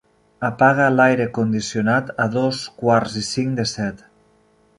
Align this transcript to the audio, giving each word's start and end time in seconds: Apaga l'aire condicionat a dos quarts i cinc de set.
Apaga 0.47 0.87
l'aire 0.93 1.27
condicionat 1.35 2.09
a 2.25 2.27
dos 2.37 2.63
quarts 2.81 3.19
i 3.23 3.27
cinc 3.29 3.55
de 3.61 3.69
set. 3.75 4.03